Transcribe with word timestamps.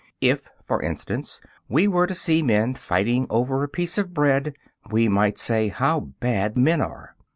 If, 0.21 0.47
for 0.65 0.81
instance, 0.81 1.41
we 1.69 1.87
were 1.87 2.07
to 2.07 2.15
see 2.15 2.41
men 2.41 2.73
fighting 2.73 3.27
over 3.29 3.61
a 3.63 3.69
piece 3.69 3.99
of 3.99 4.15
bread, 4.15 4.55
we 4.89 5.07
might 5.07 5.37
say: 5.37 5.67
"How 5.67 5.99
bad 5.99 6.57
men 6.57 6.81
are!" 6.81 7.15